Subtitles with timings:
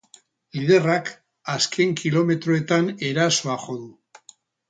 [0.59, 1.11] Liderrak
[1.57, 4.27] azken kilometroetan erasoa jo du.